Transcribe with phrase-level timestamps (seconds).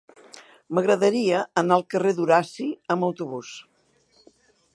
[0.77, 3.57] M'agradaria anar al carrer d'Horaci amb autobús.